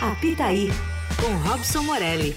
Apita 0.00 0.44
aí, 0.44 0.68
com 1.20 1.48
Robson 1.48 1.82
Morelli. 1.82 2.36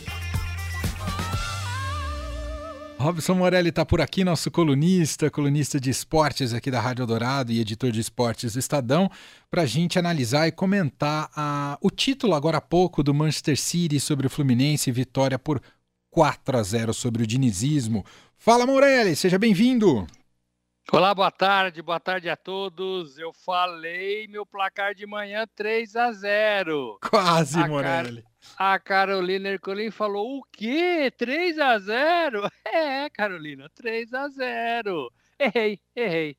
Robson 2.97 3.35
Morelli 3.35 3.69
está 3.69 3.85
por 3.85 4.01
aqui, 4.01 4.23
nosso 4.23 4.49
colunista, 4.49 5.29
colunista 5.29 5.79
de 5.79 5.91
esportes 5.91 6.55
aqui 6.55 6.71
da 6.71 6.81
Rádio 6.81 7.05
Dourado 7.05 7.51
e 7.51 7.59
editor 7.59 7.91
de 7.91 7.99
esportes 7.99 8.53
do 8.53 8.59
Estadão, 8.59 9.11
para 9.47 9.61
a 9.61 9.65
gente 9.67 9.99
analisar 9.99 10.47
e 10.47 10.51
comentar 10.51 11.29
a, 11.35 11.77
o 11.81 11.91
título 11.91 12.33
agora 12.33 12.57
há 12.57 12.61
pouco 12.61 13.03
do 13.03 13.13
Manchester 13.13 13.55
City 13.55 13.99
sobre 13.99 14.25
o 14.25 14.29
Fluminense, 14.29 14.91
vitória 14.91 15.37
por 15.37 15.61
4 16.09 16.57
a 16.57 16.63
0 16.63 16.93
sobre 16.95 17.21
o 17.21 17.27
dinizismo. 17.27 18.03
Fala 18.39 18.65
Morelli, 18.65 19.15
seja 19.15 19.37
bem-vindo. 19.37 20.07
Olá, 20.89 21.13
boa 21.15 21.31
tarde, 21.31 21.81
boa 21.81 21.99
tarde 22.01 22.29
a 22.29 22.35
todos. 22.35 23.17
Eu 23.17 23.31
falei 23.31 24.27
meu 24.27 24.45
placar 24.45 24.93
de 24.93 25.05
manhã 25.05 25.45
3 25.55 25.95
a 25.95 26.11
0. 26.11 26.99
Quase, 27.09 27.59
a 27.59 27.67
Morelli. 27.67 28.23
Car... 28.23 28.73
A 28.73 28.79
Carolina 28.79 29.49
Ercolim 29.49 29.89
falou: 29.89 30.39
"O 30.39 30.43
quê? 30.51 31.09
3 31.17 31.59
a 31.59 31.79
0?" 31.79 32.49
É, 32.65 33.09
Carolina, 33.09 33.69
3 33.73 34.13
a 34.13 34.27
0. 34.27 35.13
Errei, 35.39 35.79
errei. 35.95 36.37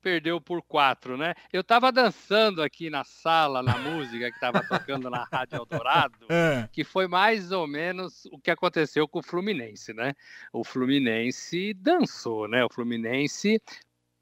Perdeu 0.00 0.40
por 0.40 0.62
4, 0.62 1.16
né? 1.16 1.34
Eu 1.52 1.64
tava 1.64 1.90
dançando 1.90 2.62
aqui 2.62 2.88
na 2.88 3.04
sala, 3.04 3.62
na 3.62 3.76
música 3.78 4.30
que 4.30 4.38
tava 4.38 4.62
tocando 4.66 5.10
na 5.10 5.24
Rádio 5.30 5.56
Eldorado, 5.56 6.26
é. 6.30 6.68
que 6.72 6.84
foi 6.84 7.08
mais 7.08 7.50
ou 7.50 7.66
menos 7.66 8.24
o 8.26 8.38
que 8.38 8.50
aconteceu 8.50 9.08
com 9.08 9.18
o 9.18 9.22
Fluminense, 9.22 9.92
né? 9.92 10.14
O 10.52 10.62
Fluminense 10.62 11.74
dançou, 11.74 12.46
né? 12.46 12.64
O 12.64 12.72
Fluminense 12.72 13.60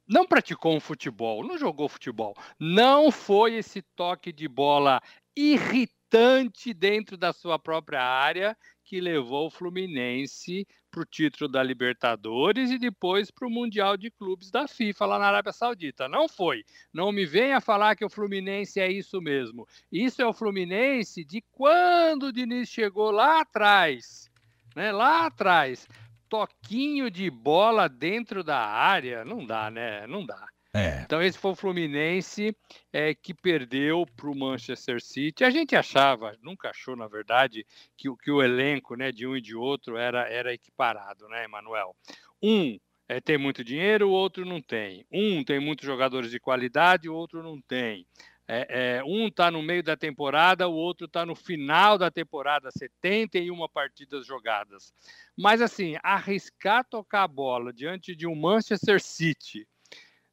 não 0.08 0.26
praticou 0.26 0.74
um 0.74 0.80
futebol, 0.80 1.46
não 1.46 1.58
jogou 1.58 1.88
futebol. 1.88 2.34
Não 2.58 3.10
foi 3.10 3.54
esse 3.54 3.82
toque 3.82 4.32
de 4.32 4.48
bola 4.48 5.00
irritante 5.36 6.72
dentro 6.72 7.16
da 7.16 7.32
sua 7.32 7.58
própria 7.58 8.02
área 8.02 8.56
que 8.84 9.00
levou 9.00 9.48
o 9.48 9.50
Fluminense 9.50 10.66
para 10.96 11.02
o 11.02 11.06
título 11.06 11.46
da 11.46 11.62
Libertadores 11.62 12.70
e 12.70 12.78
depois 12.78 13.30
para 13.30 13.46
o 13.46 13.50
Mundial 13.50 13.98
de 13.98 14.10
Clubes 14.10 14.50
da 14.50 14.66
FIFA 14.66 15.04
lá 15.04 15.18
na 15.18 15.26
Arábia 15.26 15.52
Saudita. 15.52 16.08
Não 16.08 16.26
foi. 16.26 16.64
Não 16.90 17.12
me 17.12 17.26
venha 17.26 17.60
falar 17.60 17.94
que 17.94 18.04
o 18.04 18.08
Fluminense 18.08 18.80
é 18.80 18.90
isso 18.90 19.20
mesmo. 19.20 19.68
Isso 19.92 20.22
é 20.22 20.26
o 20.26 20.32
Fluminense 20.32 21.22
de 21.22 21.44
quando 21.52 22.28
o 22.28 22.32
Diniz 22.32 22.70
chegou 22.70 23.10
lá 23.10 23.42
atrás. 23.42 24.30
Né? 24.74 24.90
Lá 24.90 25.26
atrás 25.26 25.86
toquinho 26.30 27.10
de 27.10 27.30
bola 27.30 27.88
dentro 27.88 28.42
da 28.42 28.58
área, 28.58 29.22
não 29.22 29.44
dá, 29.44 29.70
né? 29.70 30.06
Não 30.06 30.24
dá. 30.24 30.48
É. 30.76 31.00
Então 31.04 31.22
esse 31.22 31.38
foi 31.38 31.52
o 31.52 31.56
Fluminense 31.56 32.54
é, 32.92 33.14
que 33.14 33.32
perdeu 33.32 34.04
para 34.14 34.28
o 34.28 34.36
Manchester 34.36 35.00
City. 35.00 35.42
A 35.42 35.48
gente 35.48 35.74
achava, 35.74 36.36
nunca 36.42 36.68
achou 36.68 36.94
na 36.94 37.08
verdade, 37.08 37.64
que, 37.96 38.14
que 38.16 38.30
o 38.30 38.42
elenco 38.42 38.94
né, 38.94 39.10
de 39.10 39.26
um 39.26 39.34
e 39.34 39.40
de 39.40 39.56
outro 39.56 39.96
era, 39.96 40.28
era 40.28 40.52
equiparado, 40.52 41.26
né, 41.28 41.44
Emanuel? 41.44 41.96
Um 42.42 42.78
é, 43.08 43.22
tem 43.22 43.38
muito 43.38 43.64
dinheiro, 43.64 44.10
o 44.10 44.12
outro 44.12 44.44
não 44.44 44.60
tem. 44.60 45.06
Um 45.10 45.42
tem 45.42 45.58
muitos 45.58 45.86
jogadores 45.86 46.30
de 46.30 46.38
qualidade, 46.38 47.08
o 47.08 47.14
outro 47.14 47.42
não 47.42 47.58
tem. 47.58 48.06
É, 48.46 48.98
é, 48.98 49.04
um 49.04 49.28
está 49.28 49.50
no 49.50 49.62
meio 49.62 49.82
da 49.82 49.96
temporada, 49.96 50.68
o 50.68 50.74
outro 50.74 51.06
está 51.06 51.24
no 51.24 51.34
final 51.34 51.96
da 51.96 52.10
temporada, 52.10 52.70
71 52.70 53.66
partidas 53.68 54.26
jogadas. 54.26 54.92
Mas, 55.34 55.62
assim, 55.62 55.96
arriscar 56.02 56.84
tocar 56.84 57.22
a 57.22 57.28
bola 57.28 57.72
diante 57.72 58.14
de 58.14 58.26
um 58.26 58.36
Manchester 58.36 59.00
City 59.00 59.66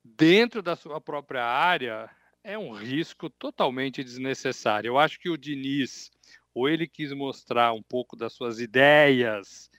dentro 0.04 0.62
da 0.62 0.76
sua 0.76 1.00
própria 1.00 1.44
área 1.44 2.10
é 2.44 2.58
um 2.58 2.72
risco 2.72 3.30
totalmente 3.30 4.04
desnecessário. 4.04 4.90
Eu 4.90 4.98
acho 4.98 5.20
que 5.20 5.30
o 5.30 5.38
Diniz, 5.38 6.12
ou 6.54 6.68
ele 6.68 6.88
quis 6.88 7.14
mostrar 7.14 7.74
um 7.74 7.82
pouco 7.82 8.16
das 8.16 8.34
suas 8.34 8.60
ideias, 8.60 9.70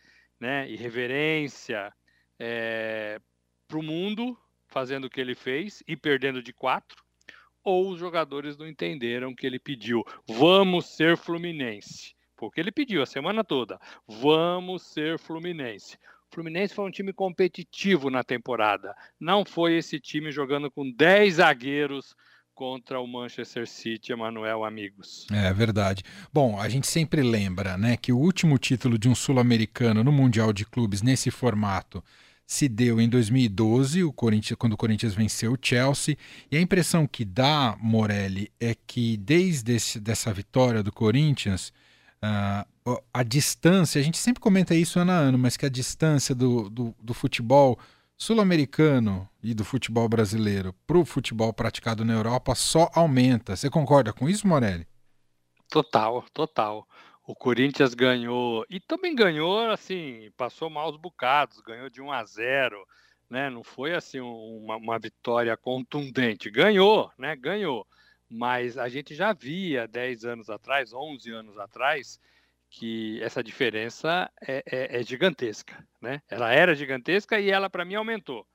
né, 0.41 0.69
e 0.71 0.77
reverência 0.77 1.93
é, 2.39 3.21
para 3.69 3.79
o 3.79 3.83
mundo, 3.83 4.39
fazendo 4.67 5.05
o 5.05 5.11
que 5.11 5.21
ele 5.21 5.35
fez 5.35 5.83
e 5.87 5.97
perdendo 5.97 6.43
de 6.43 6.53
quatro 6.53 7.05
ou 7.65 7.89
os 7.89 7.99
jogadores 7.99 8.59
não 8.59 8.69
entenderam 8.69 9.35
que 9.35 9.47
ele 9.47 9.59
pediu. 9.59 10.05
Vamos 10.29 10.95
ser 10.95 11.17
Fluminense. 11.17 12.15
Foi 12.37 12.49
o 12.49 12.51
que 12.51 12.61
ele 12.61 12.71
pediu 12.71 13.03
a 13.03 13.07
semana 13.07 13.43
toda. 13.43 13.81
Vamos 14.07 14.83
ser 14.83 15.19
Fluminense. 15.19 15.99
Fluminense 16.35 16.75
foi 16.75 16.85
um 16.85 16.91
time 16.91 17.13
competitivo 17.13 18.11
na 18.11 18.25
temporada. 18.25 18.95
Não 19.21 19.45
foi 19.45 19.77
esse 19.77 20.01
time 20.01 20.33
jogando 20.33 20.69
com 20.69 20.91
10 20.91 21.35
zagueiros 21.35 22.15
contra 22.53 23.01
o 23.01 23.07
Manchester 23.07 23.69
City, 23.69 24.13
Emanuel, 24.13 24.65
amigos. 24.65 25.27
É 25.33 25.53
verdade. 25.53 26.03
Bom, 26.33 26.61
a 26.61 26.69
gente 26.69 26.89
sempre 26.89 27.23
lembra, 27.23 27.77
né, 27.79 27.97
que 27.97 28.13
o 28.13 28.19
último 28.19 28.59
título 28.59 28.99
de 28.99 29.09
um 29.09 29.15
sul-americano 29.15 30.03
no 30.03 30.11
Mundial 30.13 30.53
de 30.53 30.65
Clubes 30.65 31.03
nesse 31.03 31.31
formato 31.31 32.03
se 32.47 32.69
deu 32.69 33.01
em 33.01 33.09
2012, 33.09 34.05
o 34.05 34.13
Corinthians, 34.13 34.59
quando 34.59 34.75
o 34.75 34.77
Corinthians 34.77 35.15
venceu 35.15 35.53
o 35.53 35.59
Chelsea. 35.61 36.17
E 36.51 36.57
a 36.57 36.61
impressão 36.61 37.07
que 37.07 37.25
dá, 37.25 37.77
Morelli, 37.81 38.51
é 38.61 38.77
que 38.87 39.17
desde 39.17 39.77
esse, 39.77 39.99
dessa 39.99 40.33
vitória 40.33 40.83
do 40.83 40.93
Corinthians, 40.93 41.73
uh, 42.23 42.74
a 43.13 43.23
distância, 43.23 43.99
a 43.99 44.05
gente 44.05 44.19
sempre 44.19 44.41
comenta 44.41 44.75
isso 44.75 44.99
ano 44.99 45.13
a 45.13 45.15
ano, 45.15 45.39
mas 45.39 45.57
que 45.57 45.65
a 45.65 45.71
distância 45.71 46.35
do, 46.35 46.69
do, 46.69 46.95
do 47.01 47.15
futebol 47.15 47.79
sul-americano 48.17 49.29
e 49.43 49.55
do 49.55 49.65
futebol 49.65 50.09
brasileiro 50.09 50.75
para 50.87 50.99
o 50.99 51.05
futebol 51.05 51.53
praticado 51.53 52.05
na 52.05 52.13
Europa 52.13 52.55
só 52.55 52.91
aumenta. 52.95 53.57
Você 53.57 53.71
concorda 53.71 54.13
com 54.13 54.29
isso, 54.29 54.47
Morelli? 54.47 54.87
Total, 55.71 56.23
total. 56.33 56.87
O 57.27 57.35
Corinthians 57.35 57.95
ganhou 57.95 58.67
e 58.69 58.79
também 58.79 59.15
ganhou 59.15 59.71
assim, 59.71 60.31
passou 60.37 60.69
maus 60.69 60.97
bocados, 60.97 61.61
ganhou 61.61 61.89
de 61.89 62.03
1 62.03 62.13
a 62.13 62.25
0, 62.25 62.87
né? 63.31 63.49
Não 63.49 63.65
foi 63.65 63.95
assim 63.95 64.21
uma, 64.21 64.77
uma 64.77 64.99
vitória 64.99 65.57
contundente. 65.57 66.51
Ganhou, 66.51 67.11
né? 67.19 67.35
Ganhou. 67.35 67.87
Mas 68.29 68.77
a 68.77 68.91
gente 68.91 69.15
já 69.15 69.33
via 69.33 69.89
10 69.89 70.25
anos 70.27 70.51
atrás, 70.51 70.93
11 70.93 71.31
anos 71.31 71.59
atrás, 71.59 72.21
que 72.75 73.23
essa 73.23 73.43
diferença 73.43 74.29
é, 74.43 74.63
é, 74.67 75.01
é 75.01 75.03
gigantesca, 75.03 75.87
né? 76.01 76.21
Ela 76.29 76.53
era 76.53 76.75
gigantesca 76.75 77.39
e 77.39 77.49
ela 77.49 77.71
para 77.71 77.85
mim 77.85 77.95
aumentou. 77.95 78.47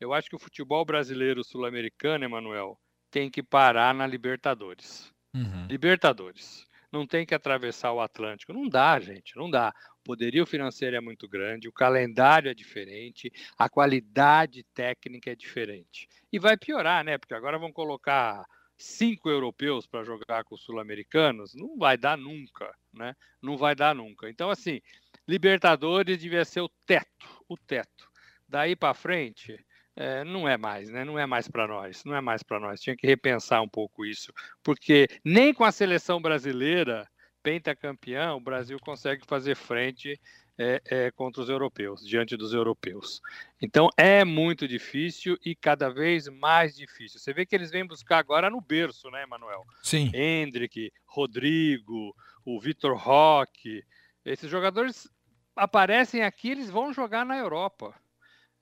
Eu 0.00 0.12
acho 0.12 0.28
que 0.28 0.36
o 0.36 0.38
futebol 0.38 0.84
brasileiro 0.84 1.42
sul-americano, 1.42 2.24
Emanuel, 2.24 2.78
tem 3.10 3.28
que 3.28 3.42
parar 3.42 3.92
na 3.92 4.06
Libertadores. 4.06 5.12
Uhum. 5.34 5.66
Libertadores 5.68 6.64
não 6.92 7.04
tem 7.04 7.26
que 7.26 7.34
atravessar 7.34 7.92
o 7.92 8.00
Atlântico. 8.00 8.52
Não 8.52 8.68
dá, 8.68 9.00
gente, 9.00 9.36
não 9.36 9.50
dá. 9.50 9.74
O 10.00 10.04
poderio 10.04 10.46
financeiro 10.46 10.94
é 10.94 11.00
muito 11.00 11.28
grande, 11.28 11.68
o 11.68 11.72
calendário 11.72 12.48
é 12.48 12.54
diferente, 12.54 13.32
a 13.58 13.68
qualidade 13.68 14.62
técnica 14.72 15.32
é 15.32 15.34
diferente. 15.34 16.08
E 16.32 16.38
vai 16.38 16.56
piorar, 16.56 17.04
né? 17.04 17.18
Porque 17.18 17.34
agora 17.34 17.58
vão 17.58 17.72
colocar 17.72 18.44
cinco 18.76 19.30
europeus 19.30 19.86
para 19.86 20.04
jogar 20.04 20.44
com 20.44 20.54
os 20.54 20.62
sul-americanos, 20.62 21.54
não 21.54 21.76
vai 21.76 21.96
dar 21.96 22.16
nunca, 22.16 22.74
né? 22.92 23.14
Não 23.40 23.56
vai 23.56 23.74
dar 23.74 23.94
nunca. 23.94 24.28
Então, 24.28 24.50
assim, 24.50 24.80
Libertadores 25.26 26.18
devia 26.18 26.44
ser 26.44 26.60
o 26.60 26.68
teto, 26.86 27.26
o 27.48 27.56
teto. 27.56 28.10
Daí 28.48 28.76
para 28.76 28.92
frente, 28.92 29.56
é, 29.96 30.24
não 30.24 30.48
é 30.48 30.56
mais, 30.56 30.90
né? 30.90 31.04
Não 31.04 31.18
é 31.18 31.26
mais 31.26 31.48
para 31.48 31.66
nós, 31.66 32.04
não 32.04 32.14
é 32.14 32.20
mais 32.20 32.42
para 32.42 32.60
nós. 32.60 32.80
Tinha 32.80 32.96
que 32.96 33.06
repensar 33.06 33.62
um 33.62 33.68
pouco 33.68 34.04
isso, 34.04 34.32
porque 34.62 35.08
nem 35.24 35.54
com 35.54 35.64
a 35.64 35.72
seleção 35.72 36.20
brasileira 36.20 37.08
pentacampeã 37.42 38.34
o 38.34 38.40
Brasil 38.40 38.78
consegue 38.80 39.24
fazer 39.26 39.54
frente 39.54 40.18
é, 40.58 40.80
é, 40.86 41.10
contra 41.10 41.42
os 41.42 41.48
europeus, 41.48 42.06
diante 42.06 42.36
dos 42.36 42.52
europeus. 42.52 43.20
Então 43.60 43.88
é 43.96 44.24
muito 44.24 44.68
difícil 44.68 45.36
e 45.44 45.54
cada 45.54 45.88
vez 45.88 46.28
mais 46.28 46.76
difícil. 46.76 47.18
Você 47.18 47.32
vê 47.32 47.44
que 47.44 47.54
eles 47.54 47.70
vêm 47.70 47.86
buscar 47.86 48.18
agora 48.18 48.48
no 48.48 48.60
berço, 48.60 49.10
né, 49.10 49.26
Manuel? 49.26 49.64
Sim. 49.82 50.10
Hendrick, 50.14 50.92
Rodrigo, 51.06 52.14
o 52.44 52.60
Vitor 52.60 52.96
Roque, 52.96 53.84
esses 54.24 54.50
jogadores 54.50 55.08
aparecem 55.56 56.22
aqui, 56.22 56.50
eles 56.50 56.70
vão 56.70 56.92
jogar 56.92 57.24
na 57.24 57.36
Europa. 57.36 57.94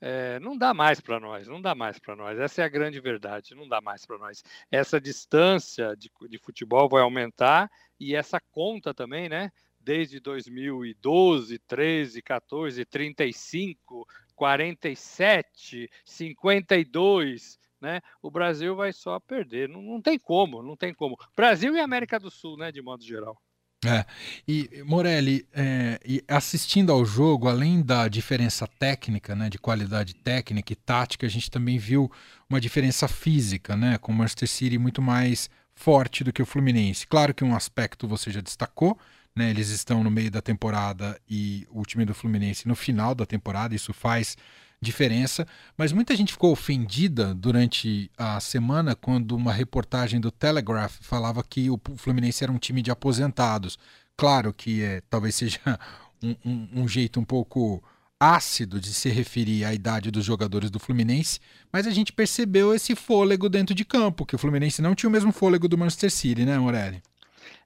É, 0.04 0.40
não 0.40 0.58
dá 0.58 0.74
mais 0.74 1.00
para 1.00 1.20
nós, 1.20 1.46
não 1.46 1.62
dá 1.62 1.76
mais 1.76 1.96
para 1.96 2.16
nós. 2.16 2.36
Essa 2.36 2.62
é 2.62 2.64
a 2.64 2.68
grande 2.68 2.98
verdade, 2.98 3.54
não 3.54 3.68
dá 3.68 3.80
mais 3.80 4.04
para 4.04 4.18
nós. 4.18 4.42
Essa 4.68 5.00
distância 5.00 5.94
de, 5.96 6.10
de, 6.28 6.38
futebol 6.38 6.88
vai 6.88 7.02
aumentar 7.02 7.70
e 8.00 8.12
essa 8.16 8.40
conta 8.50 8.92
também, 8.92 9.28
né? 9.28 9.52
Desde 9.82 10.20
2012, 10.20 11.58
13, 11.58 12.22
14, 12.22 12.84
35, 12.84 14.06
47, 14.34 15.90
52, 16.04 17.58
né? 17.80 18.00
O 18.22 18.30
Brasil 18.30 18.76
vai 18.76 18.92
só 18.92 19.18
perder. 19.18 19.68
Não, 19.68 19.82
não 19.82 20.00
tem 20.00 20.18
como, 20.18 20.62
não 20.62 20.76
tem 20.76 20.94
como. 20.94 21.16
Brasil 21.36 21.74
e 21.74 21.80
América 21.80 22.18
do 22.18 22.30
Sul, 22.30 22.56
né? 22.56 22.70
De 22.70 22.80
modo 22.80 23.04
geral. 23.04 23.36
É, 23.84 24.06
e 24.46 24.80
Morelli, 24.84 25.44
é, 25.52 25.98
e 26.06 26.22
assistindo 26.28 26.92
ao 26.92 27.04
jogo, 27.04 27.48
além 27.48 27.82
da 27.82 28.06
diferença 28.06 28.64
técnica, 28.64 29.34
né, 29.34 29.50
de 29.50 29.58
qualidade 29.58 30.14
técnica 30.14 30.72
e 30.72 30.76
tática, 30.76 31.26
a 31.26 31.28
gente 31.28 31.50
também 31.50 31.78
viu 31.78 32.08
uma 32.48 32.60
diferença 32.60 33.08
física, 33.08 33.76
né, 33.76 33.98
com 33.98 34.12
o 34.12 34.14
Manchester 34.14 34.48
City 34.48 34.78
muito 34.78 35.02
mais 35.02 35.50
forte 35.74 36.22
do 36.22 36.32
que 36.32 36.40
o 36.40 36.46
Fluminense. 36.46 37.08
Claro 37.08 37.34
que 37.34 37.42
um 37.42 37.56
aspecto 37.56 38.06
você 38.06 38.30
já 38.30 38.40
destacou, 38.40 38.96
né? 39.34 39.50
Eles 39.50 39.68
estão 39.68 40.02
no 40.02 40.10
meio 40.10 40.30
da 40.30 40.40
temporada 40.40 41.18
e 41.28 41.66
o 41.70 41.84
time 41.84 42.04
do 42.04 42.14
Fluminense 42.14 42.68
no 42.68 42.74
final 42.74 43.14
da 43.14 43.26
temporada, 43.26 43.74
isso 43.74 43.92
faz 43.92 44.36
diferença, 44.80 45.46
mas 45.78 45.92
muita 45.92 46.14
gente 46.16 46.32
ficou 46.32 46.50
ofendida 46.50 47.32
durante 47.34 48.10
a 48.18 48.40
semana 48.40 48.96
quando 48.96 49.36
uma 49.36 49.52
reportagem 49.52 50.20
do 50.20 50.32
Telegraph 50.32 50.96
falava 51.00 51.42
que 51.44 51.70
o 51.70 51.80
Fluminense 51.96 52.42
era 52.42 52.52
um 52.52 52.58
time 52.58 52.82
de 52.82 52.90
aposentados. 52.90 53.78
Claro 54.16 54.52
que 54.52 54.82
é, 54.82 55.00
talvez 55.08 55.36
seja 55.36 55.60
um, 56.22 56.34
um, 56.44 56.68
um 56.82 56.88
jeito 56.88 57.20
um 57.20 57.24
pouco 57.24 57.82
ácido 58.18 58.80
de 58.80 58.92
se 58.92 59.08
referir 59.08 59.64
à 59.64 59.74
idade 59.74 60.10
dos 60.10 60.24
jogadores 60.24 60.70
do 60.70 60.78
Fluminense, 60.78 61.40
mas 61.72 61.86
a 61.86 61.90
gente 61.90 62.12
percebeu 62.12 62.74
esse 62.74 62.94
fôlego 62.94 63.48
dentro 63.48 63.74
de 63.74 63.84
campo, 63.84 64.24
que 64.24 64.34
o 64.34 64.38
Fluminense 64.38 64.82
não 64.82 64.94
tinha 64.94 65.08
o 65.08 65.12
mesmo 65.12 65.32
fôlego 65.32 65.66
do 65.66 65.78
Manchester 65.78 66.10
City, 66.10 66.44
né, 66.44 66.56
Morelli? 66.58 67.02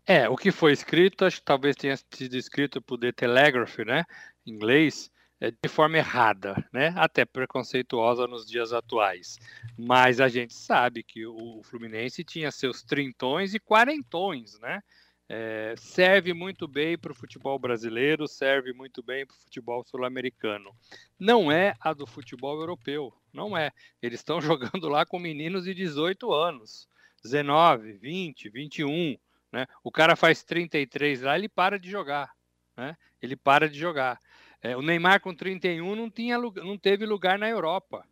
É, 0.09 0.29
o 0.29 0.37
que 0.37 0.53
foi 0.53 0.73
escrito, 0.73 1.25
acho 1.25 1.39
que 1.39 1.45
talvez 1.45 1.75
tenha 1.75 1.97
sido 1.97 2.37
escrito 2.37 2.81
por 2.81 2.97
The 2.97 3.11
Telegraph, 3.11 3.79
né, 3.79 4.05
em 4.47 4.53
inglês, 4.53 5.11
é, 5.41 5.51
de 5.51 5.69
forma 5.69 5.99
errada, 5.99 6.65
né, 6.73 6.95
até 6.97 7.25
preconceituosa 7.25 8.25
nos 8.29 8.47
dias 8.47 8.73
atuais. 8.73 9.37
Mas 9.77 10.21
a 10.21 10.29
gente 10.29 10.55
sabe 10.55 11.03
que 11.03 11.27
o 11.27 11.61
Fluminense 11.65 12.23
tinha 12.23 12.53
seus 12.53 12.85
trintões 12.85 13.53
e 13.53 13.59
quarentões, 13.59 14.57
né, 14.61 14.81
é, 15.29 15.75
serve 15.77 16.33
muito 16.33 16.69
bem 16.69 16.97
para 16.97 17.11
o 17.11 17.15
futebol 17.15 17.59
brasileiro, 17.59 18.29
serve 18.29 18.73
muito 18.73 19.03
bem 19.03 19.27
para 19.27 19.35
o 19.35 19.41
futebol 19.41 19.83
sul-americano. 19.85 20.71
Não 21.19 21.51
é 21.51 21.75
a 21.81 21.93
do 21.93 22.07
futebol 22.07 22.61
europeu, 22.61 23.13
não 23.33 23.59
é. 23.59 23.73
Eles 24.01 24.21
estão 24.21 24.39
jogando 24.81 24.89
lá 24.89 25.05
com 25.05 25.19
meninos 25.19 25.65
de 25.65 25.75
18 25.75 26.33
anos, 26.33 26.89
19, 27.25 27.95
20, 27.95 28.49
21. 28.51 29.17
Né? 29.57 29.67
O 29.83 29.91
cara 29.91 30.15
faz 30.15 30.43
33 30.43 31.23
lá, 31.23 31.35
ele 31.35 31.49
para 31.49 31.79
de 31.79 31.91
jogar. 31.91 32.31
Né? 32.77 32.95
Ele 33.23 33.35
para 33.35 33.71
de 33.71 33.79
jogar. 33.79 34.21
É, 34.61 34.77
o 34.77 34.83
Neymar 34.83 35.19
com 35.23 35.35
31 35.35 35.97
não, 35.97 36.11
tinha, 36.11 36.37
não 36.37 36.77
teve 36.77 37.07
lugar 37.07 37.39
na 37.39 37.49
Europa. 37.49 38.07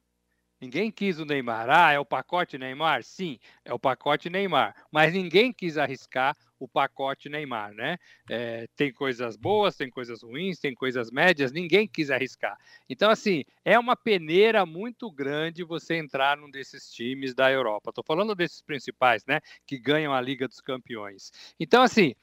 Ninguém 0.59 0.91
quis 0.91 1.21
o 1.21 1.27
Neymar. 1.27 1.69
Ah, 1.69 1.93
é 1.93 1.99
o 1.99 2.05
pacote 2.05 2.57
Neymar? 2.57 3.05
Sim, 3.05 3.39
é 3.63 3.75
o 3.75 3.79
pacote 3.79 4.31
Neymar. 4.31 4.75
Mas 4.91 5.13
ninguém 5.13 5.53
quis 5.53 5.77
arriscar 5.77 6.35
o 6.65 6.69
pacote 6.69 7.29
Neymar, 7.29 7.75
né? 7.75 7.99
É, 8.29 8.67
tem 8.75 8.93
coisas 8.93 9.37
boas, 9.37 9.77
tem 9.77 9.91
coisas 9.91 10.23
ruins, 10.23 10.59
tem 10.59 10.75
coisas 10.75 11.11
médias, 11.11 11.53
ninguém 11.53 11.87
quis 11.87 12.11
arriscar. 12.11 12.59
Então, 12.89 13.11
assim, 13.11 13.45
é 13.65 13.79
uma 13.79 13.95
peneira 13.95 14.65
muito 14.65 15.11
grande 15.11 15.63
você 15.63 15.97
entrar 15.97 16.37
num 16.37 16.51
desses 16.51 16.91
times 16.91 17.35
da 17.35 17.53
Europa. 17.53 17.91
Estou 17.91 18.05
falando 18.05 18.35
desses 18.35 18.63
principais, 18.63 19.25
né? 19.27 19.41
Que 19.67 19.79
ganham 19.79 20.13
a 20.13 20.21
Liga 20.21 20.49
dos 20.49 20.61
Campeões. 20.61 21.31
Então, 21.61 21.83
assim, 21.83 22.15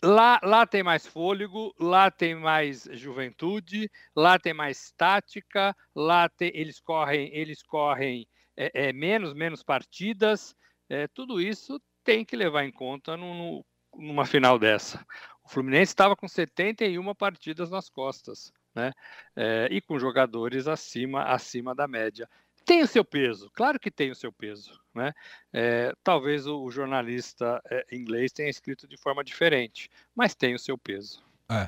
Lá, 0.00 0.38
lá 0.44 0.64
tem 0.64 0.80
mais 0.80 1.08
fôlego, 1.08 1.74
lá 1.76 2.08
tem 2.08 2.32
mais 2.32 2.88
juventude, 2.92 3.90
lá 4.14 4.38
tem 4.38 4.54
mais 4.54 4.92
tática, 4.92 5.74
lá 5.92 6.28
tem, 6.28 6.52
eles 6.54 6.78
correm, 6.78 7.34
eles 7.34 7.64
correm 7.64 8.24
é, 8.56 8.90
é, 8.90 8.92
menos, 8.92 9.34
menos 9.34 9.64
partidas. 9.64 10.54
É, 10.88 11.08
tudo 11.08 11.40
isso 11.40 11.80
tem 12.04 12.24
que 12.24 12.36
levar 12.36 12.64
em 12.64 12.72
conta 12.72 13.16
no, 13.16 13.64
numa 13.98 14.24
final 14.24 14.58
dessa. 14.58 15.04
O 15.44 15.48
Fluminense 15.48 15.92
estava 15.92 16.16
com 16.16 16.28
71 16.28 17.14
partidas 17.14 17.70
nas 17.70 17.88
costas, 17.88 18.52
né? 18.74 18.92
É, 19.34 19.68
e 19.70 19.80
com 19.80 19.98
jogadores 19.98 20.66
acima, 20.68 21.24
acima 21.24 21.74
da 21.74 21.88
média 21.88 22.28
tem 22.68 22.82
o 22.82 22.86
seu 22.86 23.02
peso, 23.02 23.50
claro 23.54 23.80
que 23.80 23.90
tem 23.90 24.10
o 24.10 24.14
seu 24.14 24.30
peso. 24.30 24.78
Né? 24.94 25.14
É, 25.50 25.94
talvez 26.04 26.46
o, 26.46 26.62
o 26.62 26.70
jornalista 26.70 27.62
é, 27.64 27.86
inglês 27.90 28.30
tenha 28.30 28.50
escrito 28.50 28.86
de 28.86 28.98
forma 28.98 29.24
diferente, 29.24 29.88
mas 30.14 30.34
tem 30.34 30.54
o 30.54 30.58
seu 30.58 30.76
peso. 30.76 31.24
É. 31.50 31.66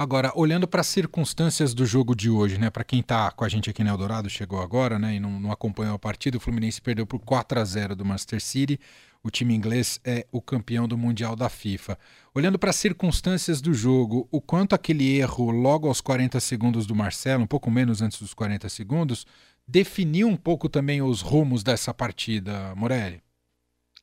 Agora, 0.00 0.30
olhando 0.36 0.68
para 0.68 0.80
as 0.80 0.86
circunstâncias 0.86 1.74
do 1.74 1.84
jogo 1.84 2.14
de 2.14 2.30
hoje, 2.30 2.56
né? 2.56 2.70
Para 2.70 2.84
quem 2.84 3.00
está 3.00 3.32
com 3.32 3.44
a 3.44 3.48
gente 3.48 3.68
aqui 3.68 3.82
no 3.82 3.90
Eldorado, 3.90 4.30
chegou 4.30 4.62
agora, 4.62 4.96
né? 4.96 5.16
E 5.16 5.18
não, 5.18 5.40
não 5.40 5.50
acompanhou 5.50 5.96
a 5.96 5.98
partida, 5.98 6.36
o 6.36 6.40
Fluminense 6.40 6.80
perdeu 6.80 7.04
por 7.04 7.18
4 7.18 7.58
a 7.58 7.64
0 7.64 7.96
do 7.96 8.04
Manchester 8.04 8.40
City. 8.40 8.78
O 9.24 9.28
time 9.28 9.56
inglês 9.56 10.00
é 10.04 10.24
o 10.30 10.40
campeão 10.40 10.86
do 10.86 10.96
Mundial 10.96 11.34
da 11.34 11.48
FIFA. 11.48 11.98
Olhando 12.32 12.60
para 12.60 12.70
as 12.70 12.76
circunstâncias 12.76 13.60
do 13.60 13.74
jogo, 13.74 14.28
o 14.30 14.40
quanto 14.40 14.72
aquele 14.72 15.18
erro 15.18 15.50
logo 15.50 15.88
aos 15.88 16.00
40 16.00 16.38
segundos 16.38 16.86
do 16.86 16.94
Marcelo, 16.94 17.42
um 17.42 17.48
pouco 17.48 17.68
menos 17.68 18.00
antes 18.00 18.20
dos 18.20 18.32
40 18.32 18.68
segundos, 18.68 19.26
definiu 19.66 20.28
um 20.28 20.36
pouco 20.36 20.68
também 20.68 21.02
os 21.02 21.22
rumos 21.22 21.64
dessa 21.64 21.92
partida, 21.92 22.72
Morelli? 22.76 23.20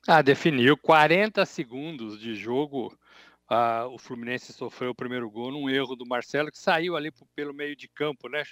Ah, 0.06 0.21
definiu 0.21 0.75
40 0.75 1.45
segundos 1.45 2.19
de 2.19 2.36
jogo. 2.36 2.94
Ah, 3.47 3.88
o 3.88 3.97
Fluminense 3.97 4.51
sofreu 4.53 4.92
o 4.92 4.95
primeiro 4.95 5.30
gol 5.30 5.51
num 5.51 5.69
erro 5.69 5.95
do 5.95 6.06
Marcelo, 6.06 6.51
que 6.51 6.57
saiu 6.57 6.95
ali 6.95 7.12
pelo 7.36 7.53
meio 7.53 7.75
de 7.75 7.88
campo, 7.88 8.27
né? 8.27 8.44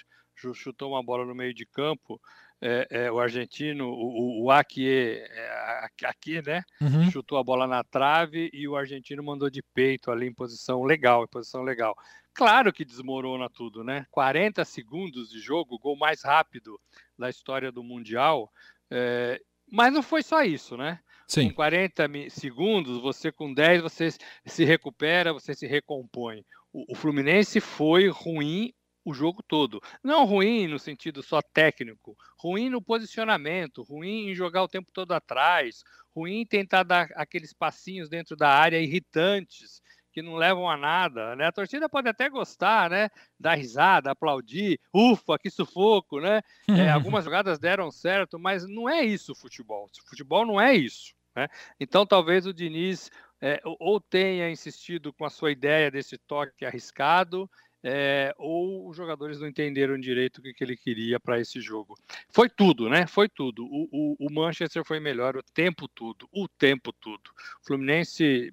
Chutou 0.54 0.92
uma 0.92 1.02
bola 1.02 1.24
no 1.24 1.34
meio 1.34 1.54
de 1.54 1.66
campo. 1.66 2.20
É, 2.60 2.86
é, 2.90 3.12
o 3.12 3.18
argentino, 3.18 3.88
o, 3.88 4.44
o 4.44 4.52
é, 4.52 5.86
aqui, 6.04 6.40
né? 6.40 6.62
Uhum. 6.80 7.10
Chutou 7.10 7.36
a 7.36 7.44
bola 7.44 7.66
na 7.66 7.84
trave 7.84 8.48
e 8.52 8.66
o 8.66 8.76
argentino 8.76 9.22
mandou 9.22 9.50
de 9.50 9.62
peito 9.62 10.10
ali 10.10 10.26
em 10.26 10.32
posição 10.32 10.82
legal, 10.82 11.24
em 11.24 11.28
posição 11.28 11.62
legal. 11.62 11.94
Claro 12.32 12.72
que 12.72 12.84
desmorona 12.84 13.50
tudo, 13.50 13.84
né? 13.84 14.06
40 14.10 14.64
segundos 14.64 15.28
de 15.28 15.40
jogo, 15.40 15.78
gol 15.78 15.96
mais 15.96 16.22
rápido 16.22 16.80
da 17.18 17.28
história 17.28 17.70
do 17.70 17.82
Mundial. 17.82 18.50
É... 18.90 19.40
Mas 19.70 19.92
não 19.92 20.02
foi 20.02 20.22
só 20.22 20.42
isso, 20.42 20.76
né? 20.76 21.00
Sim. 21.26 21.42
Em 21.42 21.52
40 21.52 22.08
segundos, 22.30 23.00
você 23.00 23.32
com 23.32 23.52
10, 23.52 23.82
você 23.82 24.08
se 24.46 24.64
recupera, 24.64 25.32
você 25.32 25.54
se 25.54 25.66
recompõe. 25.66 26.44
O, 26.72 26.92
o 26.92 26.94
Fluminense 26.94 27.60
foi 27.60 28.08
ruim 28.08 28.72
o 29.04 29.12
jogo 29.12 29.42
todo. 29.42 29.80
Não 30.02 30.24
ruim 30.24 30.66
no 30.66 30.78
sentido 30.78 31.22
só 31.22 31.40
técnico, 31.42 32.16
ruim 32.38 32.70
no 32.70 32.80
posicionamento, 32.80 33.82
ruim 33.82 34.30
em 34.30 34.34
jogar 34.34 34.62
o 34.62 34.68
tempo 34.68 34.90
todo 34.92 35.12
atrás, 35.12 35.82
ruim 36.14 36.40
em 36.40 36.46
tentar 36.46 36.84
dar 36.84 37.08
aqueles 37.14 37.52
passinhos 37.52 38.08
dentro 38.08 38.34
da 38.34 38.48
área 38.48 38.80
irritantes 38.80 39.82
que 40.14 40.22
não 40.22 40.36
levam 40.36 40.70
a 40.70 40.76
nada, 40.76 41.34
né? 41.34 41.46
A 41.46 41.52
torcida 41.52 41.88
pode 41.88 42.08
até 42.08 42.30
gostar, 42.30 42.88
né? 42.88 43.10
Dar 43.38 43.56
risada, 43.56 44.12
aplaudir, 44.12 44.78
ufa, 44.94 45.36
que 45.36 45.50
sufoco, 45.50 46.20
né? 46.20 46.40
É, 46.68 46.88
algumas 47.18 47.24
jogadas 47.24 47.58
deram 47.58 47.90
certo, 47.90 48.38
mas 48.38 48.64
não 48.64 48.88
é 48.88 49.04
isso 49.04 49.32
o 49.32 49.34
futebol. 49.36 49.86
O 49.86 50.08
futebol 50.08 50.46
não 50.46 50.60
é 50.60 50.72
isso, 50.72 51.14
né? 51.34 51.48
Então 51.80 52.06
talvez 52.06 52.46
o 52.46 52.54
Diniz 52.54 53.10
é, 53.42 53.60
ou 53.64 54.00
tenha 54.00 54.48
insistido 54.48 55.12
com 55.12 55.24
a 55.24 55.30
sua 55.30 55.50
ideia 55.50 55.90
desse 55.90 56.16
toque 56.16 56.64
arriscado, 56.64 57.50
é, 57.82 58.32
ou 58.38 58.88
os 58.88 58.96
jogadores 58.96 59.38
não 59.38 59.46
entenderam 59.46 59.98
direito 59.98 60.38
o 60.38 60.42
que, 60.42 60.54
que 60.54 60.64
ele 60.64 60.76
queria 60.76 61.20
para 61.20 61.38
esse 61.38 61.60
jogo. 61.60 61.94
Foi 62.30 62.48
tudo, 62.48 62.88
né? 62.88 63.06
Foi 63.06 63.28
tudo. 63.28 63.66
O, 63.66 63.88
o, 63.92 64.16
o, 64.26 64.32
Manchester 64.32 64.82
foi 64.86 64.98
melhor 64.98 65.36
o 65.36 65.42
tempo 65.42 65.86
todo, 65.88 66.26
o 66.32 66.48
tempo 66.48 66.90
todo. 66.94 67.28
O 67.60 67.66
Fluminense 67.66 68.50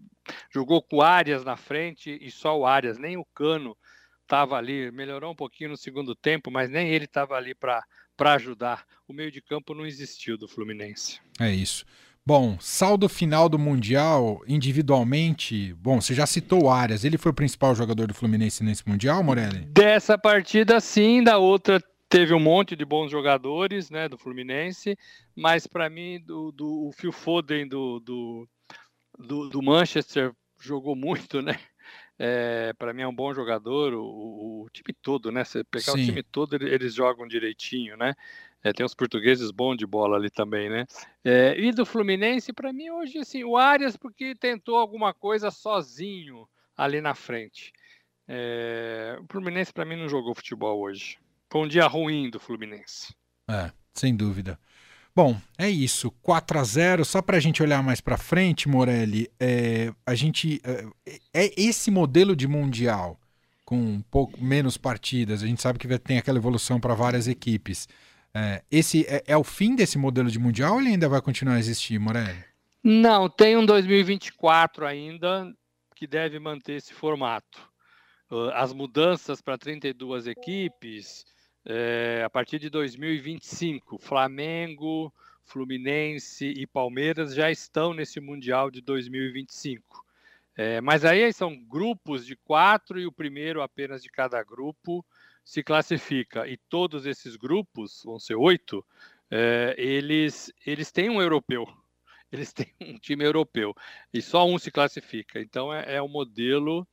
jogou 0.50 0.82
com 0.82 0.98
o 0.98 1.02
Arias 1.02 1.44
na 1.44 1.56
frente 1.56 2.18
e 2.22 2.30
só 2.32 2.58
o 2.58 2.66
Arias, 2.66 2.98
nem 2.98 3.18
o 3.18 3.26
Cano 3.34 3.76
estava 4.22 4.56
ali. 4.56 4.92
Melhorou 4.92 5.32
um 5.32 5.36
pouquinho 5.36 5.72
no 5.72 5.78
segundo 5.78 6.16
tempo, 6.16 6.50
mas 6.50 6.70
nem 6.70 6.90
ele 6.90 7.06
estava 7.06 7.36
ali 7.36 7.54
para 7.54 7.84
ajudar. 8.20 8.86
O 9.08 9.14
meio 9.14 9.32
de 9.32 9.42
campo 9.42 9.74
não 9.74 9.86
existiu 9.86 10.38
do 10.38 10.48
Fluminense. 10.48 11.20
É 11.40 11.52
isso. 11.52 11.86
Bom, 12.24 12.56
saldo 12.60 13.10
final 13.10 13.50
do 13.50 13.58
Mundial, 13.58 14.44
individualmente. 14.48 15.74
Bom, 15.74 16.00
você 16.00 16.14
já 16.14 16.28
citou 16.28 16.66
o 16.66 16.70
Arias, 16.70 17.04
ele 17.04 17.18
foi 17.18 17.32
o 17.32 17.36
principal 17.36 17.74
jogador 17.74 18.08
do 18.08 18.14
Fluminense 18.14 18.64
nesse 18.64 18.88
Mundial, 18.88 19.24
Morelli? 19.24 19.66
Dessa 19.66 20.20
partida, 20.20 20.80
sim, 20.80 21.24
da 21.24 21.40
outra 21.40 21.82
teve 22.08 22.34
um 22.34 22.40
monte 22.40 22.76
de 22.76 22.86
bons 22.86 23.10
jogadores, 23.10 23.90
né, 23.90 24.08
do 24.08 24.18
Fluminense, 24.18 24.98
mas 25.36 25.66
para 25.66 25.90
mim, 25.90 26.20
do, 26.20 26.52
do, 26.52 26.88
o 26.88 26.92
Phil 26.92 27.12
Foden 27.12 27.68
do, 27.68 28.02
do, 28.02 28.48
do, 29.22 29.50
do 29.50 29.62
Manchester 29.62 30.34
jogou 30.60 30.96
muito, 30.96 31.42
né? 31.42 31.60
É, 32.24 32.72
para 32.74 32.94
mim 32.94 33.02
é 33.02 33.08
um 33.08 33.16
bom 33.16 33.34
jogador, 33.34 33.94
o, 33.96 34.64
o, 34.64 34.70
time 34.72 34.94
todo, 35.02 35.32
né? 35.32 35.44
Você 35.44 35.64
pegar 35.64 35.94
Sim. 35.94 36.04
o 36.04 36.06
time 36.06 36.22
todo, 36.22 36.56
eles 36.56 36.94
jogam 36.94 37.28
direitinho, 37.28 37.98
né? 37.98 38.14
É, 38.64 38.72
tem 38.72 38.86
os 38.86 38.94
portugueses 38.94 39.50
bons 39.50 39.76
de 39.76 39.88
bola 39.88 40.18
ali 40.18 40.30
também, 40.30 40.70
né? 40.70 40.86
É, 41.26 41.60
e 41.60 41.72
do 41.72 41.84
Fluminense, 41.84 42.54
para 42.54 42.72
mim, 42.72 42.92
hoje, 42.92 43.18
assim, 43.18 43.44
o 43.44 43.58
Arias, 43.58 43.98
porque 43.98 44.36
tentou 44.36 44.78
alguma 44.78 45.16
coisa 45.16 45.50
sozinho 45.50 46.48
ali 46.78 47.02
na 47.02 47.16
frente. 47.16 47.74
É, 48.28 49.18
o 49.20 49.26
Fluminense, 49.28 49.74
para 49.74 49.84
mim, 49.84 49.96
não 49.96 50.08
jogou 50.08 50.36
futebol 50.36 50.80
hoje. 50.80 51.18
Foi 51.50 51.62
um 51.62 51.68
dia 51.68 51.88
ruim 51.88 52.30
do 52.30 52.40
Fluminense. 52.40 53.16
É, 53.50 53.72
sem 53.94 54.16
dúvida. 54.16 54.60
Bom, 55.16 55.38
é 55.58 55.70
isso. 55.70 56.10
4 56.22 56.60
a 56.60 56.64
0 56.64 57.06
Só 57.06 57.22
para 57.22 57.38
a 57.38 57.40
gente 57.40 57.62
olhar 57.62 57.84
mais 57.84 58.00
para 58.00 58.18
frente, 58.18 58.70
Morelli, 58.70 59.30
é, 59.40 59.94
a 60.06 60.16
gente. 60.16 60.62
É, 60.64 60.86
é, 61.34 61.62
esse 61.62 61.92
modelo 61.92 62.36
de 62.36 62.48
Mundial, 62.48 63.20
com 63.66 63.78
um 63.78 64.02
pouco 64.02 64.42
menos 64.42 64.78
partidas, 64.78 65.44
a 65.44 65.48
gente 65.48 65.62
sabe 65.62 65.80
que 65.80 66.00
tem 66.00 66.18
aquela 66.18 66.38
evolução 66.38 66.80
para 66.80 66.94
várias 66.94 67.28
equipes. 67.28 67.88
É, 68.34 68.64
esse 68.72 69.06
é, 69.08 69.24
é, 69.28 69.38
o 69.38 69.44
fim 69.44 69.76
desse 69.76 69.98
modelo 69.98 70.32
de 70.32 70.40
mundial 70.40 70.76
ou 70.76 70.80
ele 70.80 70.90
ainda 70.90 71.10
vai 71.10 71.22
continuar 71.22 71.56
a 71.56 71.60
existir, 71.60 72.00
Morelli? 72.00 72.46
Não, 72.82 73.30
tem 73.30 73.58
um 73.58 73.66
2024 73.66 74.86
ainda 74.86 75.54
que 75.96 76.08
deve 76.08 76.40
manter 76.40 76.78
esse 76.78 76.94
formato. 76.94 77.70
As 78.54 78.72
mudanças 78.72 79.42
para 79.42 79.58
32 79.58 80.26
equipes 80.26 81.26
é, 81.66 82.24
a 82.26 82.30
partir 82.30 82.60
de 82.60 82.70
2025, 82.70 83.98
Flamengo, 84.00 85.14
Fluminense 85.44 86.46
e 86.46 86.66
Palmeiras 86.66 87.34
já 87.34 87.52
estão 87.52 87.94
nesse 87.94 88.20
Mundial 88.20 88.72
de 88.72 88.82
2025. 88.82 90.06
É, 90.56 90.82
mas 90.82 91.06
aí 91.06 91.32
são 91.34 91.56
grupos 91.56 92.26
de 92.26 92.36
quatro 92.36 93.00
e 93.00 93.06
o 93.06 93.12
primeiro 93.12 93.62
apenas 93.62 94.02
de 94.04 94.10
cada 94.10 94.44
grupo 94.44 95.06
se 95.44 95.64
classifica. 95.64 96.48
E 96.48 96.58
todos 96.58 97.06
esses 97.06 97.36
grupos, 97.36 98.04
vão 98.04 98.20
ser 98.20 98.36
oito, 98.36 98.86
é, 99.30 99.76
eles, 99.78 100.52
eles 100.66 100.92
têm 100.92 101.10
um 101.10 101.22
europeu. 101.22 101.66
Eles 102.32 102.54
têm 102.54 102.74
um 102.80 102.98
time 102.98 103.26
europeu. 103.26 103.76
E 104.14 104.22
só 104.22 104.48
um 104.48 104.58
se 104.58 104.72
classifica. 104.72 105.42
Então 105.42 105.74
é, 105.74 105.96
é 105.96 106.02
um 106.02 106.08
modelo 106.08 106.88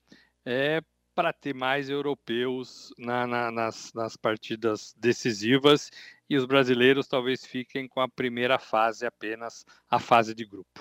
é, 0.44 0.82
para 1.18 1.32
ter 1.32 1.52
mais 1.52 1.88
europeus 1.90 2.94
na, 2.96 3.26
na, 3.26 3.50
nas, 3.50 3.92
nas 3.92 4.16
partidas 4.16 4.94
decisivas 4.96 5.90
e 6.30 6.36
os 6.36 6.44
brasileiros 6.44 7.08
talvez 7.08 7.44
fiquem 7.44 7.88
com 7.88 8.00
a 8.00 8.08
primeira 8.08 8.56
fase 8.56 9.04
apenas, 9.04 9.66
a 9.90 9.98
fase 9.98 10.32
de 10.32 10.44
grupo. 10.44 10.80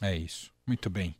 É 0.00 0.16
isso. 0.16 0.50
Muito 0.66 0.88
bem. 0.88 1.14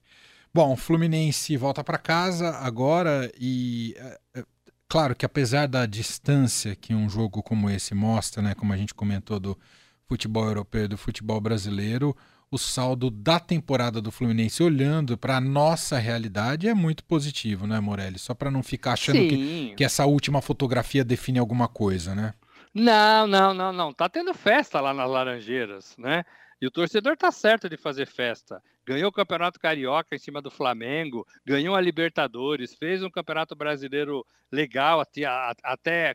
Bom, 0.55 0.75
Fluminense 0.77 1.55
volta 1.59 1.85
para 1.85 1.99
casa 1.99 2.57
agora 2.57 3.31
e 3.39 3.95
é, 3.99 4.21
é, 4.37 4.45
claro 4.89 5.15
que 5.15 5.27
apesar 5.27 5.69
da 5.69 5.85
distância 5.85 6.75
que 6.75 6.95
um 6.95 7.07
jogo 7.07 7.43
como 7.43 7.69
esse 7.69 7.95
mostra, 7.95 8.41
né, 8.41 8.55
como 8.55 8.73
a 8.73 8.79
gente 8.79 8.95
comentou 8.95 9.39
do 9.39 9.59
futebol 10.07 10.47
europeu 10.47 10.87
e 10.87 10.89
do 10.89 10.97
futebol 10.97 11.39
brasileiro, 11.39 12.17
o 12.55 12.59
saldo 12.59 13.11
da 13.11 13.41
temporada 13.41 14.01
do 14.01 14.13
Fluminense 14.13 14.63
olhando 14.63 15.19
para 15.19 15.39
a 15.39 15.41
nossa 15.41 15.99
realidade 15.99 16.69
é 16.69 16.75
muito 16.75 17.03
positivo, 17.05 17.67
né, 17.67 17.81
Morelli? 17.81 18.17
Só 18.17 18.33
para 18.33 18.51
não 18.51 18.63
ficar 18.63 18.93
achando 18.93 19.19
que, 19.19 19.75
que 19.77 19.83
essa 19.83 20.07
última 20.07 20.41
fotografia 20.41 21.05
define 21.05 21.41
alguma 21.41 21.67
coisa, 21.67 22.15
né? 22.15 22.33
Não, 22.73 23.27
não, 23.27 23.53
não, 23.53 23.73
não. 23.73 23.93
Tá 23.93 24.09
tendo 24.09 24.33
festa 24.33 24.81
lá 24.81 24.95
nas 24.95 25.11
Laranjeiras, 25.11 25.97
né? 25.99 26.25
E 26.61 26.67
o 26.67 26.71
torcedor 26.71 27.17
tá 27.17 27.33
certo 27.33 27.69
de 27.69 27.77
fazer 27.77 28.07
festa. 28.07 28.63
Ganhou 28.87 29.09
o 29.09 29.13
Campeonato 29.13 29.59
Carioca 29.59 30.15
em 30.15 30.19
cima 30.19 30.41
do 30.41 30.51
Flamengo, 30.51 31.27
ganhou 31.45 31.75
a 31.75 31.81
Libertadores, 31.81 32.75
fez 32.75 33.03
um 33.03 33.11
Campeonato 33.11 33.57
Brasileiro 33.57 34.25
legal 34.53 35.01
até, 35.01 35.25
até 35.63 36.15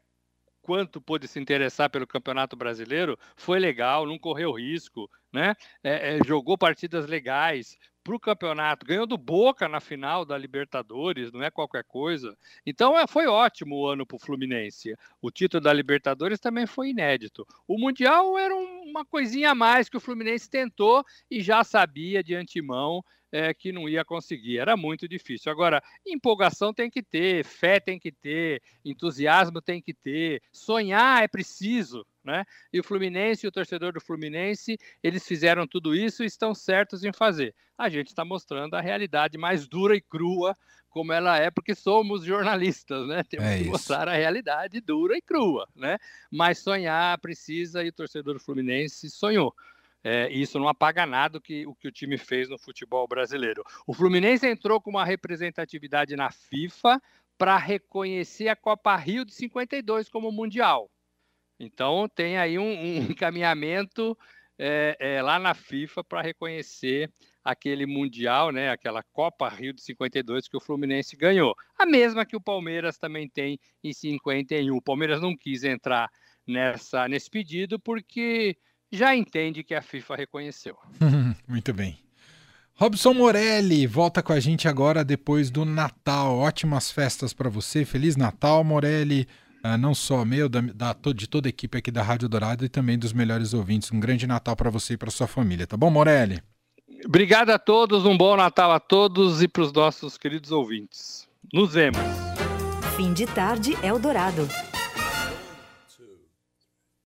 quanto 0.61 1.01
pôde 1.01 1.27
se 1.27 1.39
interessar 1.39 1.89
pelo 1.89 2.07
Campeonato 2.07 2.55
Brasileiro, 2.55 3.17
foi 3.35 3.59
legal, 3.59 4.05
não 4.05 4.19
correu 4.19 4.51
risco, 4.53 5.09
né? 5.31 5.55
É, 5.83 6.17
é, 6.17 6.19
jogou 6.25 6.57
partidas 6.57 7.07
legais, 7.07 7.77
para 8.09 8.15
o 8.15 8.19
campeonato, 8.19 8.85
ganhou 8.85 9.05
do 9.05 9.17
Boca 9.17 9.67
na 9.67 9.79
final 9.79 10.25
da 10.25 10.37
Libertadores, 10.37 11.31
não 11.31 11.43
é 11.43 11.51
qualquer 11.51 11.83
coisa. 11.83 12.35
Então 12.65 12.97
é, 12.97 13.05
foi 13.05 13.27
ótimo 13.27 13.75
o 13.75 13.87
ano 13.87 14.05
para 14.05 14.15
o 14.15 14.19
Fluminense. 14.19 14.95
O 15.21 15.29
título 15.29 15.61
da 15.61 15.71
Libertadores 15.71 16.39
também 16.39 16.65
foi 16.65 16.89
inédito. 16.89 17.45
O 17.67 17.77
Mundial 17.77 18.37
era 18.37 18.55
uma 18.55 19.05
coisinha 19.05 19.51
a 19.51 19.55
mais 19.55 19.89
que 19.89 19.97
o 19.97 19.99
Fluminense 19.99 20.49
tentou 20.49 21.05
e 21.29 21.41
já 21.41 21.63
sabia 21.63 22.23
de 22.23 22.33
antemão 22.33 23.03
é, 23.31 23.53
que 23.53 23.71
não 23.71 23.87
ia 23.87 24.03
conseguir. 24.03 24.57
Era 24.57 24.75
muito 24.75 25.07
difícil. 25.07 25.51
Agora, 25.51 25.81
empolgação 26.05 26.73
tem 26.73 26.89
que 26.89 27.01
ter, 27.01 27.43
fé 27.43 27.79
tem 27.79 27.99
que 27.99 28.11
ter, 28.11 28.61
entusiasmo 28.83 29.61
tem 29.61 29.81
que 29.81 29.93
ter, 29.93 30.41
sonhar 30.51 31.23
é 31.23 31.27
preciso. 31.27 32.05
Né? 32.23 32.45
E 32.71 32.79
o 32.79 32.83
Fluminense 32.83 33.45
e 33.45 33.49
o 33.49 33.51
torcedor 33.51 33.93
do 33.93 34.01
Fluminense, 34.01 34.77
eles 35.01 35.25
fizeram 35.27 35.65
tudo 35.67 35.95
isso 35.95 36.23
e 36.23 36.27
estão 36.27 36.53
certos 36.53 37.03
em 37.03 37.13
fazer. 37.13 37.55
A 37.77 37.89
gente 37.89 38.07
está 38.07 38.25
mostrando 38.25 38.75
a 38.75 38.81
realidade 38.81 39.37
mais 39.37 39.67
dura 39.67 39.95
e 39.95 40.01
crua 40.01 40.55
como 40.89 41.13
ela 41.13 41.37
é, 41.37 41.51
porque 41.51 41.75
somos 41.75 42.23
jornalistas, 42.23 43.07
né? 43.07 43.23
Temos 43.23 43.45
é 43.45 43.59
que 43.59 43.65
mostrar 43.65 44.09
a 44.09 44.13
realidade 44.13 44.81
dura 44.81 45.15
e 45.15 45.21
crua, 45.21 45.67
né? 45.75 45.97
Mas 46.31 46.59
sonhar 46.59 47.17
precisa 47.19 47.83
e 47.83 47.89
o 47.89 47.93
torcedor 47.93 48.33
do 48.33 48.39
Fluminense 48.39 49.09
sonhou. 49.09 49.55
É, 50.03 50.31
isso 50.31 50.57
não 50.57 50.67
apaga 50.67 51.05
nada 51.05 51.41
que, 51.41 51.67
o 51.67 51.75
que 51.75 51.87
o 51.87 51.91
time 51.91 52.17
fez 52.17 52.49
no 52.49 52.57
futebol 52.57 53.07
brasileiro. 53.07 53.63
O 53.85 53.93
Fluminense 53.93 54.47
entrou 54.47 54.79
com 54.79 54.89
uma 54.89 55.03
representatividade 55.03 56.15
na 56.15 56.31
FIFA 56.31 57.01
para 57.37 57.57
reconhecer 57.57 58.47
a 58.47 58.55
Copa 58.55 58.95
Rio 58.95 59.25
de 59.25 59.33
52 59.33 60.09
como 60.09 60.31
mundial. 60.31 60.89
Então 61.59 62.07
tem 62.07 62.37
aí 62.37 62.57
um, 62.57 62.63
um 62.63 62.97
encaminhamento 63.11 64.17
é, 64.57 64.95
é, 64.99 65.21
lá 65.21 65.39
na 65.39 65.53
FIFA 65.53 66.03
para 66.03 66.21
reconhecer 66.21 67.11
aquele 67.43 67.85
mundial, 67.85 68.51
né, 68.51 68.69
aquela 68.69 69.01
Copa 69.01 69.47
Rio 69.47 69.73
de 69.73 69.81
52 69.81 70.47
que 70.47 70.57
o 70.57 70.61
Fluminense 70.61 71.15
ganhou. 71.15 71.55
A 71.77 71.85
mesma 71.85 72.25
que 72.25 72.35
o 72.35 72.41
Palmeiras 72.41 72.97
também 72.97 73.27
tem 73.27 73.59
em 73.83 73.93
51. 73.93 74.75
O 74.75 74.81
Palmeiras 74.81 75.21
não 75.21 75.35
quis 75.35 75.63
entrar 75.63 76.09
nessa 76.45 77.07
nesse 77.07 77.29
pedido 77.29 77.79
porque 77.79 78.57
já 78.91 79.15
entende 79.15 79.63
que 79.63 79.75
a 79.75 79.81
FIFA 79.81 80.15
reconheceu. 80.15 80.75
Muito 81.47 81.73
bem. 81.73 81.99
Robson 82.75 83.13
Morelli 83.13 83.85
volta 83.85 84.23
com 84.23 84.31
a 84.31 84.39
gente 84.39 84.67
agora 84.67 85.03
depois 85.03 85.51
do 85.51 85.65
Natal. 85.65 86.37
Ótimas 86.37 86.89
festas 86.89 87.33
para 87.33 87.49
você. 87.49 87.83
Feliz 87.83 88.15
Natal, 88.15 88.63
Morelli. 88.63 89.27
Uh, 89.63 89.77
não 89.77 89.93
só 89.93 90.23
meu, 90.23 90.47
da, 90.47 90.61
da, 90.61 90.95
de 91.13 91.27
toda 91.27 91.49
a 91.49 91.51
equipe 91.51 91.77
aqui 91.77 91.91
da 91.91 92.01
Rádio 92.01 92.29
Dourado 92.29 92.63
e 92.63 92.69
também 92.69 92.97
dos 92.97 93.11
melhores 93.11 93.53
ouvintes. 93.53 93.91
Um 93.91 93.99
grande 93.99 94.25
Natal 94.25 94.55
para 94.55 94.69
você 94.69 94.93
e 94.93 94.97
para 94.97 95.11
sua 95.11 95.27
família, 95.27 95.67
tá 95.67 95.75
bom, 95.75 95.89
Morelli? 95.89 96.41
Obrigado 97.05 97.49
a 97.49 97.59
todos, 97.59 98.05
um 98.05 98.17
bom 98.17 98.37
Natal 98.37 98.71
a 98.71 98.79
todos 98.79 99.41
e 99.41 99.47
para 99.49 99.63
os 99.63 99.73
nossos 99.73 100.17
queridos 100.17 100.51
ouvintes. 100.51 101.27
Nos 101.53 101.73
vemos. 101.73 101.99
Fim 102.95 103.13
de 103.13 103.25
tarde, 103.25 103.77
Eldorado. 103.83 104.47